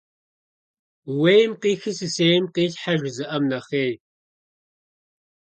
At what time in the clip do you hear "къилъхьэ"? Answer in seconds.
2.53-2.93